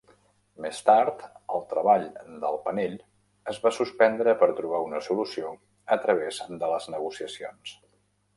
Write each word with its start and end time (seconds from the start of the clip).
Més 0.63 0.77
tard, 0.85 1.19
el 1.57 1.61
treball 1.73 2.07
del 2.45 2.57
panell 2.63 2.95
es 3.53 3.59
va 3.67 3.73
suspendre 3.81 4.35
per 4.41 4.49
trobar 4.61 4.81
una 4.87 5.03
solució 5.09 5.53
a 5.99 6.01
través 6.07 6.41
de 6.57 6.73
les 6.75 6.91
negociacions. 6.97 7.79